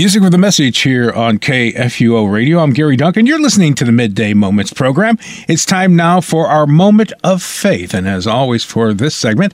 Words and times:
Music 0.00 0.22
with 0.22 0.32
a 0.32 0.38
message 0.38 0.78
here 0.78 1.12
on 1.12 1.38
KFUO 1.38 2.32
Radio. 2.32 2.60
I'm 2.60 2.72
Gary 2.72 2.96
Duncan. 2.96 3.26
You're 3.26 3.38
listening 3.38 3.74
to 3.74 3.84
the 3.84 3.92
Midday 3.92 4.32
Moments 4.32 4.72
program. 4.72 5.18
It's 5.46 5.66
time 5.66 5.94
now 5.94 6.22
for 6.22 6.46
our 6.46 6.66
moment 6.66 7.12
of 7.22 7.42
faith. 7.42 7.92
And 7.92 8.08
as 8.08 8.26
always, 8.26 8.64
for 8.64 8.94
this 8.94 9.14
segment, 9.14 9.52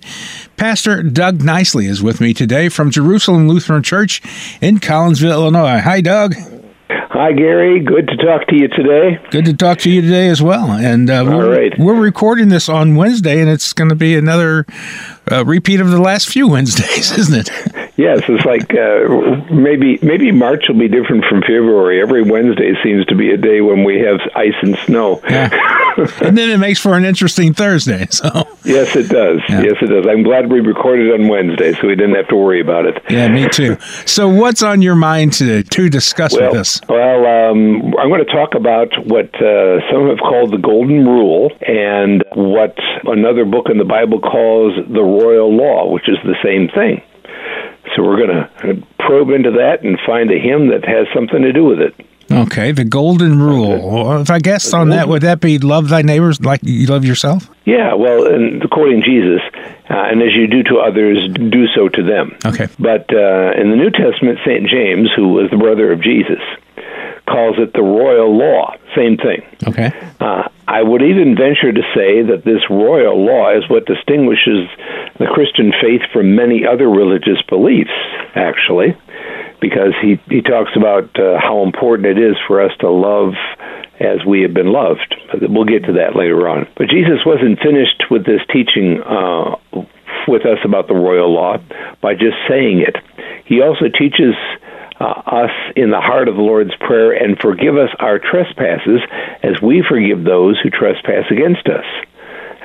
Pastor 0.57 1.03
Doug 1.03 1.43
Nicely 1.43 1.87
is 1.87 2.01
with 2.01 2.21
me 2.21 2.33
today 2.33 2.69
from 2.69 2.93
Jerusalem 2.93 3.49
Lutheran 3.49 3.83
Church 3.83 4.23
in 4.61 4.79
Collinsville, 4.79 5.33
Illinois. 5.33 5.81
Hi, 5.81 6.01
Doug. 6.01 6.37
Hi, 7.11 7.33
Gary. 7.33 7.81
Good 7.81 8.09
to 8.09 8.17
talk 8.17 8.49
to 8.49 8.57
you 8.57 8.67
today. 8.69 9.21
Good 9.31 9.45
to 9.45 9.55
talk 9.55 9.79
to 9.81 9.91
you 9.91 10.03
today 10.03 10.29
as 10.29 10.43
well. 10.43 10.73
And 10.73 11.09
uh, 11.09 11.25
we're, 11.27 11.57
right. 11.57 11.79
we're 11.79 12.01
recording 12.01 12.49
this 12.49 12.69
on 12.69 12.97
Wednesday, 12.97 13.41
and 13.41 13.49
it's 13.49 13.73
going 13.73 13.91
to 13.91 13.95
be 13.95 14.17
another 14.17 14.67
uh, 15.31 15.45
repeat 15.45 15.81
of 15.81 15.91
the 15.91 16.01
last 16.01 16.29
few 16.29 16.49
Wednesdays, 16.49 17.13
isn't 17.19 17.49
it? 17.49 17.93
Yes, 17.97 18.23
it's 18.29 18.45
like 18.45 18.75
uh, 18.75 19.55
maybe 19.55 19.99
maybe 20.03 20.33
March 20.33 20.65
will 20.69 20.79
be 20.79 20.89
different 20.89 21.25
from 21.25 21.43
February. 21.43 22.03
Every 22.03 22.23
Wednesday 22.23 22.75
seems 22.83 23.07
to 23.07 23.15
be 23.15 23.31
a 23.31 23.37
day 23.37 23.61
when 23.61 23.85
we 23.85 24.01
have 24.01 24.21
ice 24.35 24.57
and 24.61 24.77
snow. 24.85 25.21
Yeah. 25.25 25.51
and 25.97 26.37
then 26.37 26.51
it 26.51 26.59
makes 26.59 26.79
for 26.81 26.95
an 26.95 27.05
interesting 27.05 27.55
Thursday. 27.55 28.07
So 28.17 28.49
yes, 28.65 28.97
it 28.97 29.11
does. 29.11 29.41
Yeah. 29.49 29.63
Yes, 29.63 29.75
it 29.83 29.89
does. 29.89 30.07
I'm 30.09 30.23
glad 30.23 30.51
we 30.51 30.61
recorded 30.61 31.13
on 31.13 31.29
Wednesday, 31.29 31.75
so 31.75 31.87
we 31.87 31.95
didn't 31.97 32.15
have 32.15 32.29
to 32.29 32.37
worry 32.37 32.61
about 32.61 32.87
it. 32.87 33.03
Yeah, 33.11 33.29
me 33.29 33.47
too. 33.53 33.77
So 34.07 34.27
what's 34.29 34.63
on 34.63 34.81
your 34.81 34.95
mind 34.95 35.35
to 35.35 35.63
to 35.63 35.89
discuss 35.91 36.33
well, 36.33 36.53
with 36.53 36.61
us? 36.61 36.81
Well, 36.89 37.27
um, 37.27 37.95
I'm 37.99 38.09
going 38.09 38.25
to 38.25 38.33
talk 38.33 38.55
about 38.55 38.89
what 39.07 39.35
uh, 39.35 39.81
some 39.91 40.09
have 40.09 40.19
called 40.19 40.53
the 40.53 40.59
Golden 40.59 41.05
Rule, 41.05 41.51
and 41.67 42.25
what 42.35 42.77
another 43.05 43.45
book 43.45 43.67
in 43.69 43.77
the 43.77 43.85
Bible 43.85 44.21
calls 44.21 44.75
the 44.89 45.03
Royal 45.03 45.55
Law, 45.55 45.93
which 45.93 46.09
is 46.09 46.17
the 46.25 46.37
same 46.43 46.69
thing. 46.69 47.03
So 47.95 48.03
we're 48.03 48.17
going 48.17 48.31
to 48.31 48.87
probe 48.99 49.31
into 49.31 49.51
that 49.53 49.83
and 49.83 49.99
find 50.07 50.31
a 50.31 50.39
hymn 50.39 50.69
that 50.69 50.85
has 50.85 51.07
something 51.15 51.43
to 51.43 51.53
do 51.53 51.65
with 51.65 51.81
it. 51.81 51.95
Okay, 52.31 52.73
the 52.73 52.85
golden 52.85 53.41
rule. 53.41 54.21
If 54.21 54.31
I 54.31 54.39
guess 54.41 54.73
on 54.75 54.91
that, 54.91 55.09
would 55.09 55.23
that 55.23 55.41
be 55.41 55.59
love 55.59 55.89
thy 55.89 56.03
neighbors 56.03 56.41
like 56.41 56.61
you 56.63 56.87
love 56.87 57.05
yourself? 57.05 57.49
Yeah, 57.65 57.95
well, 57.95 58.27
and 58.27 58.69
quoting 58.71 59.03
Jesus, 59.03 59.41
uh, 59.89 59.95
and 59.95 60.23
as 60.23 60.35
you 60.35 60.47
do 60.47 60.63
to 60.65 60.79
others, 60.79 61.29
do 61.35 61.67
so 61.69 61.89
to 61.89 62.03
them. 62.03 62.37
Okay. 62.45 62.67
But 62.79 63.13
uh, 63.13 63.53
in 63.61 63.71
the 63.71 63.77
New 63.77 63.91
Testament, 63.91 64.41
St. 64.45 64.69
James, 64.69 65.11
who 65.15 65.29
was 65.29 65.51
the 65.51 65.57
brother 65.57 65.93
of 65.93 66.03
Jesus, 66.03 66.41
calls 67.29 67.57
it 67.59 67.73
the 67.73 67.83
royal 67.83 68.37
law. 68.37 68.75
Same 68.95 69.17
thing. 69.17 69.43
Okay. 69.67 69.93
Uh, 70.21 70.49
I 70.67 70.83
would 70.83 71.03
even 71.03 71.37
venture 71.37 71.73
to 71.73 71.83
say 71.95 72.23
that 72.23 72.43
this 72.45 72.63
royal 72.71 73.25
law 73.25 73.57
is 73.57 73.69
what 73.69 73.87
distinguishes 73.87 74.69
the 75.19 75.27
Christian 75.27 75.73
faith 75.81 76.03
from 76.13 76.35
many 76.35 76.67
other 76.67 76.89
religious 76.89 77.41
beliefs, 77.49 77.95
actually, 78.35 78.97
because 79.61 79.95
he, 80.01 80.21
he 80.29 80.43
talks 80.43 80.71
about 80.77 81.19
uh, 81.19 81.39
how 81.41 81.63
important 81.63 82.07
it 82.07 82.19
is 82.19 82.37
for 82.47 82.61
us 82.61 82.73
to 82.81 82.91
love 82.91 83.35
as 84.01 84.25
we 84.27 84.43
have 84.43 84.53
been 84.53 84.73
loved. 84.73 85.15
We'll 85.41 85.65
get 85.65 85.85
to 85.85 85.93
that 85.95 86.17
later 86.17 86.49
on. 86.49 86.69
But 86.77 86.89
Jesus 86.89 87.25
wasn't 87.25 87.59
finished 87.61 88.05
with 88.11 88.27
this 88.27 88.41
teaching 88.53 89.01
uh, 89.03 89.57
with 90.29 90.45
us 90.45 90.59
about 90.65 90.89
the 90.89 90.95
royal 90.95 91.33
law 91.33 91.59
by 92.01 92.15
just 92.15 92.37
saying 92.49 92.85
it. 92.87 92.97
He 93.45 93.63
also 93.63 93.87
teaches 93.89 94.35
uh, 95.01 95.05
us 95.05 95.51
in 95.77 95.91
the 95.91 96.01
heart 96.01 96.29
of 96.29 96.37
the 96.37 96.43
Lord's 96.43 96.75
Prayer 96.77 97.13
and 97.13 97.39
forgive 97.39 97.77
us 97.77 97.91
our 97.99 98.19
trespasses 98.19 99.01
as 99.43 99.61
we 99.63 99.83
forgive 99.87 100.25
those 100.25 100.59
who 100.61 100.71
trespass 100.71 101.25
against 101.31 101.67
us. 101.69 101.85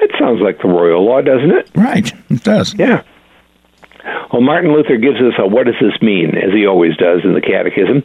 It 0.02 0.11
sounds 0.17 0.42
like 0.42 0.61
the 0.61 0.67
royal 0.67 1.05
law, 1.05 1.22
doesn't 1.22 1.52
it? 1.52 1.70
Right, 1.76 2.11
it 2.30 2.44
does. 2.44 2.73
Yeah. 2.73 3.03
Well, 4.32 4.42
Martin 4.42 4.72
Luther 4.72 4.98
gives 4.98 5.18
us 5.18 5.34
a 5.38 5.48
what 5.48 5.66
does 5.66 5.76
this 5.80 6.02
mean, 6.02 6.38
as 6.38 6.54
he 6.54 6.66
always 6.66 6.96
does 6.98 7.22
in 7.24 7.34
the 7.34 7.42
Catechism, 7.42 8.04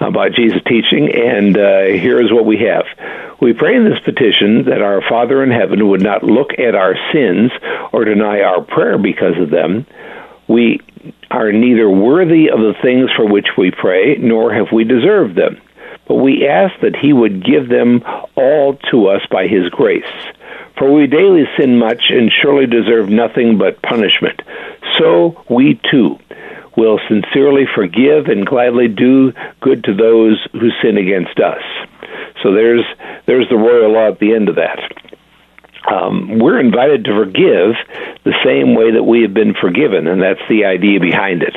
about 0.00 0.32
Jesus' 0.32 0.62
teaching, 0.66 1.10
and 1.14 1.56
uh, 1.56 1.84
here 1.84 2.20
is 2.20 2.32
what 2.32 2.46
we 2.46 2.58
have. 2.58 2.84
We 3.40 3.52
pray 3.52 3.76
in 3.76 3.84
this 3.84 3.98
petition 4.00 4.66
that 4.66 4.80
our 4.80 5.02
Father 5.02 5.42
in 5.42 5.50
heaven 5.50 5.88
would 5.88 6.02
not 6.02 6.22
look 6.22 6.58
at 6.58 6.74
our 6.74 6.94
sins 7.12 7.50
or 7.92 8.04
deny 8.04 8.40
our 8.40 8.62
prayer 8.62 8.98
because 8.98 9.36
of 9.38 9.50
them. 9.50 9.86
We 10.48 10.80
are 11.30 11.52
neither 11.52 11.88
worthy 11.90 12.50
of 12.50 12.60
the 12.60 12.74
things 12.80 13.10
for 13.16 13.26
which 13.26 13.48
we 13.58 13.70
pray, 13.70 14.16
nor 14.16 14.54
have 14.54 14.72
we 14.72 14.84
deserved 14.84 15.34
them. 15.36 15.60
But 16.06 16.16
we 16.16 16.46
ask 16.46 16.80
that 16.80 16.96
He 16.96 17.12
would 17.12 17.44
give 17.44 17.68
them 17.68 18.02
all 18.36 18.78
to 18.90 19.08
us 19.08 19.22
by 19.30 19.46
His 19.46 19.68
grace. 19.70 20.04
For 20.78 20.92
we 20.92 21.06
daily 21.06 21.44
sin 21.56 21.78
much 21.78 22.10
and 22.10 22.32
surely 22.32 22.66
deserve 22.66 23.08
nothing 23.08 23.58
but 23.58 23.80
punishment. 23.80 24.42
So 24.98 25.44
we 25.48 25.80
too 25.90 26.18
will 26.76 26.98
sincerely 27.08 27.64
forgive 27.74 28.26
and 28.26 28.46
gladly 28.46 28.88
do 28.88 29.32
good 29.60 29.84
to 29.84 29.94
those 29.94 30.44
who 30.52 30.70
sin 30.82 30.98
against 30.98 31.38
us. 31.38 31.62
So 32.42 32.52
there's 32.52 32.84
there's 33.26 33.48
the 33.48 33.56
royal 33.56 33.92
law 33.92 34.08
at 34.08 34.18
the 34.18 34.34
end 34.34 34.48
of 34.48 34.56
that 34.56 34.78
um, 35.90 36.38
we're 36.38 36.60
invited 36.60 37.04
to 37.04 37.14
forgive 37.14 37.74
the 38.24 38.34
same 38.44 38.74
way 38.74 38.92
that 38.92 39.02
we 39.02 39.22
have 39.22 39.34
been 39.34 39.54
forgiven, 39.54 40.06
and 40.06 40.22
that's 40.22 40.40
the 40.48 40.64
idea 40.64 40.98
behind 40.98 41.42
it. 41.42 41.54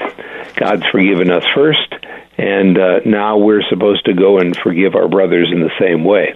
God's 0.56 0.86
forgiven 0.88 1.31
us 1.31 1.46
first, 1.56 1.94
and 2.38 2.78
uh, 2.78 3.00
now 3.06 3.38
we're 3.38 3.64
supposed 3.70 4.06
to 4.06 4.14
go 4.14 4.40
and 4.40 4.56
forgive 4.58 4.96
our 4.96 5.08
brothers 5.08 5.50
in 5.52 5.62
the 5.62 5.72
same 5.80 6.03
way. 6.03 6.36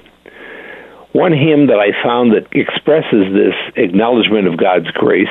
One 1.11 1.34
hymn 1.34 1.67
that 1.67 1.79
I 1.79 1.91
found 2.01 2.31
that 2.31 2.47
expresses 2.53 3.34
this 3.34 3.56
acknowledgement 3.75 4.47
of 4.47 4.56
God's 4.56 4.90
grace, 4.91 5.28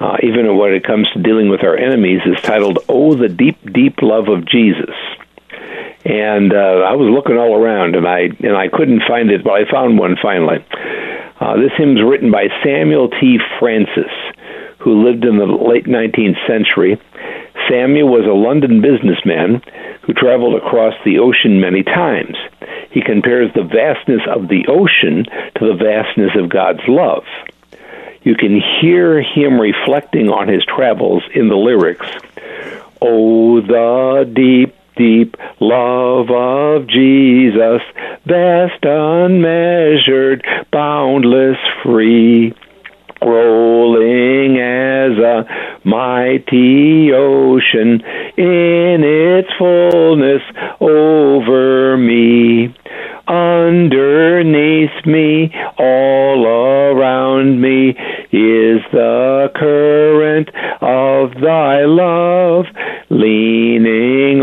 uh, 0.00 0.16
even 0.22 0.56
when 0.56 0.72
it 0.72 0.84
comes 0.84 1.08
to 1.12 1.22
dealing 1.22 1.48
with 1.48 1.62
our 1.62 1.76
enemies, 1.76 2.20
is 2.26 2.40
titled 2.42 2.78
"Oh, 2.88 3.14
the 3.14 3.28
Deep, 3.28 3.58
Deep 3.72 4.02
Love 4.02 4.28
of 4.28 4.46
Jesus." 4.46 4.94
And 6.04 6.52
uh, 6.52 6.84
I 6.84 6.94
was 6.96 7.08
looking 7.08 7.38
all 7.38 7.56
around, 7.56 7.96
and 7.96 8.06
I 8.06 8.28
and 8.44 8.56
I 8.56 8.68
couldn't 8.68 9.02
find 9.08 9.30
it, 9.30 9.44
but 9.44 9.52
I 9.52 9.70
found 9.70 9.98
one 9.98 10.16
finally. 10.20 10.64
Uh, 11.40 11.56
this 11.56 11.72
hymn 11.76 11.96
is 11.96 12.02
written 12.02 12.30
by 12.30 12.46
Samuel 12.62 13.08
T. 13.08 13.38
Francis, 13.58 14.12
who 14.78 15.04
lived 15.04 15.24
in 15.24 15.38
the 15.38 15.46
late 15.46 15.86
19th 15.86 16.38
century. 16.46 17.00
Samuel 17.68 18.08
was 18.08 18.26
a 18.26 18.36
London 18.36 18.80
businessman 18.80 19.62
who 20.02 20.12
traveled 20.12 20.54
across 20.54 20.94
the 21.04 21.18
ocean 21.18 21.60
many 21.60 21.82
times. 21.82 22.36
He 22.90 23.02
compares 23.02 23.52
the 23.54 23.64
vastness 23.64 24.20
of 24.28 24.48
the 24.48 24.66
ocean 24.68 25.24
to 25.58 25.66
the 25.66 25.74
vastness 25.74 26.32
of 26.36 26.50
God's 26.50 26.86
love. 26.86 27.24
You 28.24 28.34
can 28.34 28.60
hear 28.80 29.22
him 29.22 29.60
reflecting 29.60 30.30
on 30.30 30.48
his 30.48 30.64
travels 30.64 31.22
in 31.34 31.48
the 31.48 31.56
lyrics. 31.56 32.06
Oh, 33.00 33.60
the 33.60 34.30
deep 34.32 34.74
deep 34.96 35.36
love 35.60 36.30
of 36.30 36.86
Jesus, 36.86 37.82
vast, 38.24 38.84
unmeasured, 38.84 40.44
boundless, 40.70 41.58
free, 41.82 42.54
rolling 43.20 44.58
as 44.58 45.18
a 45.18 45.80
mighty 45.84 47.12
ocean 47.12 48.02
in 48.36 49.02
its 49.02 49.48
fullness 49.58 50.42
over 50.80 51.96
me. 51.96 52.74
Underneath 53.26 55.06
me, 55.06 55.50
all 55.78 56.46
around 56.46 57.58
me, 57.60 57.90
is 58.30 58.82
the 58.92 59.50
current 59.54 60.50
of 60.82 61.40
thy 61.40 61.84
love, 61.86 62.66
leaning 63.08 64.42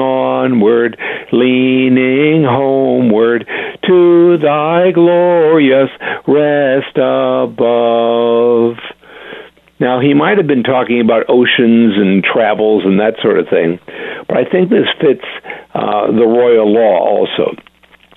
onward, 0.61 0.97
leaning 1.31 2.43
homeward 2.43 3.47
to 3.83 4.37
thy 4.37 4.91
glorious 4.91 5.89
rest 6.27 6.95
above. 6.95 8.77
Now, 9.79 9.99
he 9.99 10.13
might 10.13 10.37
have 10.37 10.47
been 10.47 10.63
talking 10.63 11.01
about 11.01 11.25
oceans 11.29 11.97
and 11.97 12.23
travels 12.23 12.83
and 12.85 12.99
that 12.99 13.15
sort 13.21 13.39
of 13.39 13.47
thing, 13.49 13.79
but 14.27 14.37
I 14.37 14.45
think 14.45 14.69
this 14.69 14.87
fits 14.99 15.25
uh, 15.73 16.07
the 16.07 16.27
royal 16.27 16.71
law 16.71 16.99
also. 16.99 17.55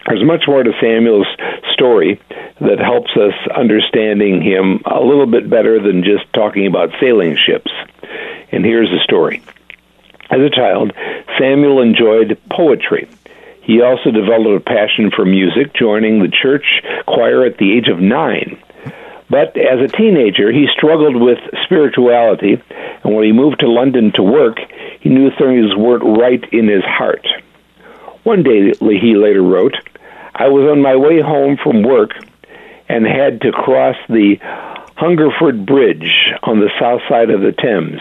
There's 0.07 0.23
much 0.23 0.45
more 0.47 0.63
to 0.63 0.73
Samuel's 0.83 1.27
story 1.73 2.21
that 2.61 2.79
helps 2.79 3.13
us 3.17 3.33
understanding 3.57 4.43
him 4.43 4.83
a 4.85 5.01
little 5.01 5.27
bit 5.27 5.49
better 5.49 5.81
than 5.81 6.05
just 6.05 6.31
talking 6.35 6.67
about 6.67 6.91
sailing 7.01 7.37
ships. 7.37 7.73
And 8.53 8.67
here's 8.67 8.91
the 8.91 9.01
story. 9.03 9.43
As 10.35 10.41
a 10.41 10.51
child, 10.51 10.93
Samuel 11.39 11.81
enjoyed 11.81 12.37
poetry. 12.51 13.09
He 13.63 13.83
also 13.83 14.11
developed 14.11 14.57
a 14.57 14.69
passion 14.69 15.13
for 15.15 15.25
music, 15.25 15.73
joining 15.75 16.19
the 16.19 16.29
church 16.43 16.83
choir 17.07 17.47
at 17.47 17.59
the 17.59 17.73
age 17.73 17.87
of 17.87 18.01
nine. 18.01 18.61
But 19.31 19.57
as 19.57 19.79
a 19.79 19.97
teenager, 19.97 20.51
he 20.51 20.67
struggled 20.77 21.15
with 21.15 21.39
spirituality, 21.63 22.61
and 23.05 23.15
when 23.15 23.25
he 23.25 23.31
moved 23.31 23.61
to 23.61 23.71
London 23.71 24.11
to 24.17 24.25
work, 24.25 24.59
he 24.99 25.09
knew 25.09 25.31
things 25.31 25.77
weren't 25.77 26.19
right 26.19 26.43
in 26.53 26.67
his 26.67 26.83
heart. 26.83 27.25
One 28.25 28.43
day, 28.43 28.73
he 28.81 29.15
later 29.15 29.43
wrote, 29.43 29.77
I 30.35 30.49
was 30.49 30.69
on 30.69 30.83
my 30.83 30.97
way 30.97 31.21
home 31.21 31.59
from 31.63 31.85
work 31.85 32.11
and 32.89 33.07
had 33.07 33.41
to 33.43 33.53
cross 33.53 33.97
the 34.09 34.39
Hungerford 34.97 35.65
Bridge 35.65 36.11
on 36.43 36.59
the 36.59 36.71
south 36.81 37.03
side 37.09 37.31
of 37.31 37.41
the 37.41 37.53
Thames. 37.53 38.01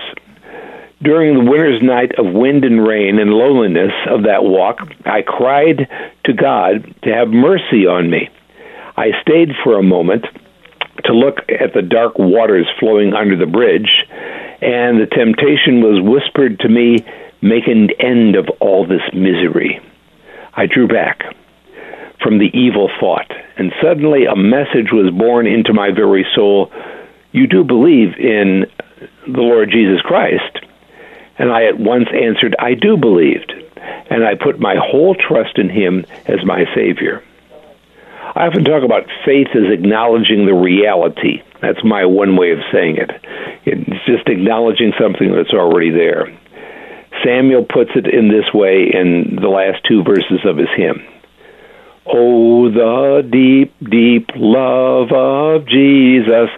During 1.03 1.33
the 1.33 1.51
winter's 1.51 1.81
night 1.81 2.13
of 2.17 2.33
wind 2.33 2.63
and 2.63 2.87
rain 2.87 3.19
and 3.19 3.29
loneliness 3.29 3.91
of 4.09 4.23
that 4.23 4.43
walk, 4.43 4.79
I 5.05 5.21
cried 5.21 5.89
to 6.25 6.33
God 6.33 6.95
to 7.03 7.13
have 7.13 7.27
mercy 7.27 7.85
on 7.85 8.09
me. 8.09 8.29
I 8.95 9.11
stayed 9.21 9.49
for 9.63 9.77
a 9.77 9.83
moment 9.83 10.25
to 11.03 11.13
look 11.13 11.39
at 11.49 11.73
the 11.73 11.81
dark 11.81 12.17
waters 12.17 12.67
flowing 12.79 13.13
under 13.13 13.35
the 13.35 13.51
bridge, 13.51 13.89
and 14.61 15.01
the 15.01 15.07
temptation 15.11 15.81
was 15.81 15.99
whispered 16.01 16.59
to 16.59 16.69
me, 16.69 16.99
Make 17.41 17.67
an 17.67 17.89
end 17.99 18.37
of 18.37 18.47
all 18.61 18.87
this 18.87 19.03
misery. 19.13 19.81
I 20.53 20.67
drew 20.67 20.87
back 20.87 21.23
from 22.21 22.37
the 22.37 22.49
evil 22.53 22.89
thought, 23.01 23.29
and 23.57 23.73
suddenly 23.81 24.23
a 24.23 24.37
message 24.37 24.93
was 24.93 25.11
born 25.11 25.47
into 25.47 25.73
my 25.73 25.91
very 25.91 26.25
soul 26.33 26.71
You 27.33 27.47
do 27.47 27.65
believe 27.65 28.15
in 28.17 28.65
the 29.27 29.41
Lord 29.41 29.69
Jesus 29.71 29.99
Christ? 30.01 30.52
And 31.37 31.51
I 31.51 31.65
at 31.65 31.79
once 31.79 32.07
answered, 32.13 32.55
I 32.59 32.75
do 32.75 32.97
believe, 32.97 33.41
and 34.09 34.23
I 34.23 34.35
put 34.35 34.59
my 34.59 34.75
whole 34.75 35.15
trust 35.15 35.57
in 35.57 35.69
Him 35.69 36.05
as 36.25 36.45
my 36.45 36.65
Savior. 36.75 37.23
I 38.35 38.47
often 38.47 38.63
talk 38.63 38.83
about 38.83 39.05
faith 39.25 39.49
as 39.53 39.71
acknowledging 39.71 40.45
the 40.45 40.53
reality. 40.53 41.43
That's 41.61 41.83
my 41.83 42.05
one 42.05 42.35
way 42.35 42.51
of 42.51 42.59
saying 42.71 42.97
it. 42.97 43.11
It's 43.65 44.05
just 44.05 44.27
acknowledging 44.27 44.93
something 44.99 45.31
that's 45.31 45.53
already 45.53 45.91
there. 45.91 46.35
Samuel 47.23 47.65
puts 47.65 47.91
it 47.95 48.07
in 48.07 48.29
this 48.29 48.51
way 48.53 48.89
in 48.91 49.37
the 49.39 49.49
last 49.49 49.83
two 49.87 50.03
verses 50.03 50.41
of 50.45 50.57
his 50.57 50.69
hymn. 50.75 51.05
Oh, 52.05 52.69
the 52.69 53.21
deep, 53.29 53.73
deep 53.79 54.29
love 54.35 55.11
of 55.13 55.67
Jesus 55.67 56.49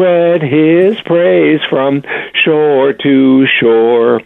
spread 0.00 0.40
his 0.40 0.98
praise 1.04 1.60
from 1.68 2.02
shore 2.42 2.94
to 2.94 3.46
shore. 3.60 4.22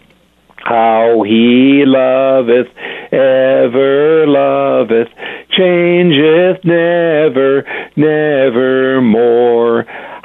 How 0.56 1.24
he 1.26 1.82
loveth, 1.84 2.68
ever 3.12 4.24
loveth, 4.28 5.08
changeth 5.50 6.64
never, 6.64 7.64
never 7.96 9.02
more. 9.02 9.84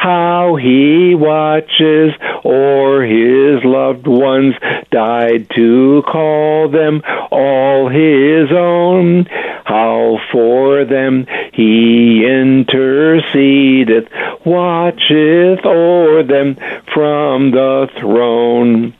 How 0.09 0.55
he 0.55 1.13
watches 1.13 2.13
o'er 2.43 3.03
his 3.03 3.63
loved 3.63 4.07
ones, 4.07 4.55
died 4.89 5.51
to 5.55 6.01
call 6.07 6.67
them 6.67 7.03
all 7.29 7.89
his 7.89 8.51
own. 8.51 9.25
How 9.65 10.17
for 10.31 10.83
them 10.83 11.27
he 11.53 12.25
intercedeth, 12.25 14.07
watcheth 14.43 15.63
o'er 15.63 16.23
them 16.23 16.55
from 16.91 17.51
the 17.51 17.87
throne. 17.99 18.95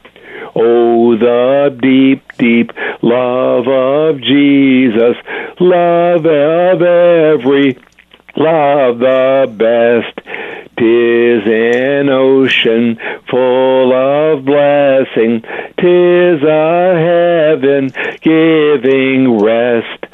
Oh, 0.56 1.18
the 1.18 1.76
deep, 1.82 2.22
deep 2.38 2.72
love 3.02 3.68
of 3.68 4.22
Jesus, 4.22 5.18
love 5.60 6.28
of 6.28 6.82
every, 6.84 7.80
love 8.38 9.00
the 9.00 9.52
best. 9.58 10.19
Tis 10.80 11.44
an 11.46 12.08
ocean 12.08 12.98
full 13.30 13.92
of 13.92 14.46
blessing, 14.46 15.42
tis 15.78 16.42
a 16.42 16.96
heaven 16.96 17.92
giving 18.22 19.40
rest. 19.40 20.06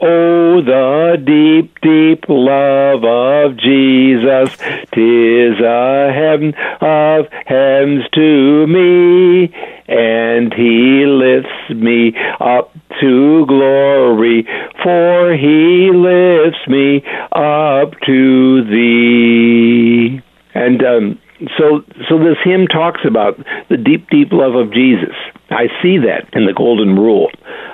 Oh, 0.00 0.60
the 0.60 1.16
deep, 1.24 1.80
deep 1.80 2.24
love 2.28 3.04
of 3.04 3.56
Jesus, 3.56 4.56
tis 4.92 5.60
a 5.60 6.12
heaven 6.12 6.54
of 6.80 7.26
heavens 7.46 8.04
to 8.14 8.66
me, 8.68 9.52
and 9.88 10.54
he 10.54 11.04
lifts 11.04 11.70
me 11.70 12.14
up 12.38 12.72
to 13.00 13.46
glory, 13.46 14.46
for 14.82 15.34
he 15.34 15.90
lifts 15.92 16.66
me 16.68 17.02
up 17.32 17.92
to 18.06 18.64
thee. 18.64 19.71
And 20.54 20.84
um, 20.84 21.18
so, 21.58 21.84
so 22.08 22.18
this 22.18 22.38
hymn 22.44 22.66
talks 22.66 23.00
about 23.04 23.38
the 23.68 23.76
deep, 23.76 24.08
deep 24.10 24.32
love 24.32 24.54
of 24.54 24.72
Jesus. 24.72 25.14
I 25.50 25.68
see 25.82 25.98
that 25.98 26.28
in 26.32 26.46
the 26.46 26.52
Golden 26.52 26.96
Rule. 26.96 27.30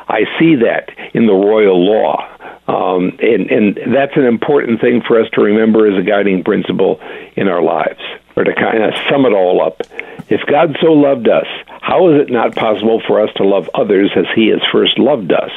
I 0.08 0.24
see 0.38 0.56
that 0.56 0.90
in 1.14 1.26
the 1.26 1.34
royal 1.34 1.84
law. 1.84 2.26
Um, 2.66 3.18
and, 3.20 3.50
and 3.50 3.94
that's 3.94 4.16
an 4.16 4.24
important 4.24 4.80
thing 4.80 5.02
for 5.06 5.20
us 5.20 5.28
to 5.32 5.40
remember 5.40 5.90
as 5.90 5.98
a 5.98 6.02
guiding 6.06 6.44
principle 6.44 7.00
in 7.34 7.48
our 7.48 7.62
lives, 7.62 8.00
or 8.36 8.44
to 8.44 8.54
kind 8.54 8.82
of 8.82 8.94
sum 9.08 9.24
it 9.24 9.32
all 9.32 9.62
up. 9.62 9.80
If 10.28 10.42
God 10.46 10.76
so 10.80 10.92
loved 10.92 11.28
us, 11.28 11.46
how 11.80 12.10
is 12.10 12.20
it 12.20 12.30
not 12.30 12.54
possible 12.54 13.00
for 13.06 13.22
us 13.22 13.30
to 13.36 13.44
love 13.44 13.70
others 13.74 14.10
as 14.14 14.26
He 14.34 14.48
has 14.48 14.60
first 14.70 14.98
loved 14.98 15.32
us? 15.32 15.50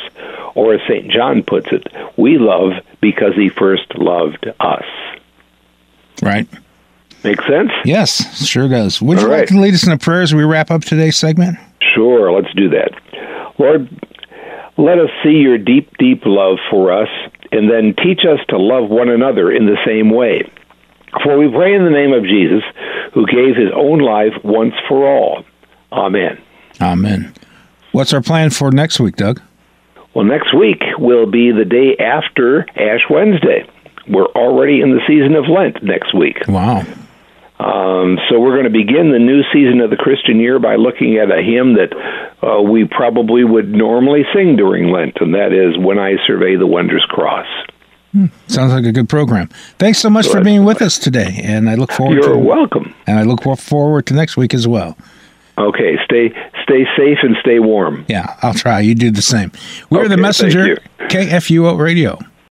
Or 0.56 0.74
as 0.74 0.82
St. 0.88 1.12
John 1.12 1.44
puts 1.44 1.68
it, 1.72 1.88
we 2.18 2.38
love 2.38 2.74
because 3.02 3.36
He 3.36 3.50
first 3.50 3.98
loved 3.98 4.48
us. 4.60 4.86
Right. 6.22 6.48
Make 7.24 7.42
sense? 7.44 7.72
Yes, 7.86 8.46
sure 8.48 8.68
does. 8.68 9.02
Would 9.02 9.20
you 9.20 9.26
All 9.26 9.32
like 9.32 9.48
to 9.50 9.60
lead 9.60 9.74
us 9.74 9.86
in 9.86 9.92
a 9.92 9.98
prayer 9.98 10.22
as 10.22 10.34
we 10.34 10.44
wrap 10.44 10.72
up 10.72 10.84
today's 10.84 11.18
segment? 11.18 11.58
Sure, 11.94 12.32
let's 12.32 12.54
do 12.56 12.70
that. 12.70 12.92
Lord, 13.60 13.88
let 14.78 14.98
us 14.98 15.10
see 15.24 15.34
your 15.38 15.58
deep, 15.58 15.96
deep 15.98 16.24
love 16.26 16.58
for 16.70 16.92
us, 16.92 17.10
and 17.52 17.70
then 17.70 17.94
teach 18.04 18.22
us 18.22 18.40
to 18.50 18.58
love 18.58 18.90
one 18.90 19.10
another 19.10 19.52
in 19.52 19.66
the 19.66 19.78
same 19.86 20.10
way. 20.10 20.50
For 21.24 21.38
we 21.38 21.50
pray 21.50 21.76
in 21.76 21.84
the 21.84 21.92
name 21.92 22.14
of 22.14 22.24
Jesus, 22.24 22.64
who 23.14 23.26
gave 23.28 23.56
his 23.56 23.70
own 23.76 24.00
life 24.00 24.34
once 24.44 24.74
for 24.88 25.06
all. 25.06 25.44
Amen. 25.92 26.42
Amen. 26.80 27.34
What's 27.92 28.14
our 28.14 28.22
plan 28.22 28.50
for 28.50 28.72
next 28.72 29.00
week, 29.00 29.18
Doug? 29.18 29.42
Well, 30.14 30.26
next 30.26 30.54
week 30.58 30.82
will 30.98 31.30
be 31.30 31.52
the 31.52 31.66
day 31.66 31.98
after 31.98 32.62
Ash 32.78 33.02
Wednesday. 33.10 33.70
We're 34.08 34.26
already 34.28 34.82
in 34.82 34.92
the 34.92 35.02
season 35.08 35.36
of 35.36 35.46
Lent 35.48 35.84
next 35.84 36.14
week. 36.14 36.38
Wow. 36.48 36.86
Um, 37.62 38.18
so 38.28 38.40
we're 38.40 38.58
going 38.58 38.72
to 38.72 38.72
begin 38.72 39.12
the 39.12 39.20
new 39.20 39.44
season 39.54 39.82
of 39.82 39.92
the 39.92 39.96
Christian 39.96 40.40
year 40.40 40.58
by 40.58 40.78
looking 40.78 41.18
at 41.18 41.30
a 41.30 41.44
hymn 41.44 41.76
that 41.76 41.94
uh, 42.42 42.62
we 42.62 42.86
probably 42.86 43.44
would 43.44 43.70
normally 43.70 44.24
sing 44.34 44.56
during 44.56 44.90
Lent, 44.90 45.18
and 45.22 45.36
that 45.36 45.54
is 45.54 45.78
"When 45.78 46.00
I 46.00 46.16
Survey 46.26 46.56
the 46.56 46.66
Wondrous 46.66 47.06
Cross." 47.06 47.48
Sounds 48.48 48.74
like 48.74 48.86
a 48.86 48.92
good 48.92 49.08
program. 49.08 49.48
Thanks 49.78 50.00
so 50.00 50.10
much 50.10 50.28
for 50.28 50.44
being 50.44 50.66
with 50.66 50.82
us 50.82 50.98
today, 50.98 51.40
and 51.44 51.70
I 51.70 51.76
look 51.76 51.92
forward 51.92 52.16
You're 52.16 52.34
to 52.34 52.40
welcome. 52.40 52.94
and 53.06 53.20
I 53.20 53.24
look 53.24 53.44
forward 53.60 54.08
to 54.08 54.14
next 54.16 54.36
week 54.36 54.54
as 54.54 54.68
well. 54.68 54.98
Okay, 55.58 55.98
stay 56.04 56.34
stay 56.64 56.86
safe 56.98 57.20
and 57.22 57.36
stay 57.42 57.60
warm. 57.60 58.06
Yeah, 58.08 58.36
I'll 58.42 58.56
try. 58.56 58.80
You 58.80 58.96
do 58.96 59.12
the 59.12 59.22
same. 59.22 59.52
We're 59.90 60.08
the 60.08 60.18
messenger, 60.18 60.80
KFUO 61.00 61.78
Radio. 61.78 62.18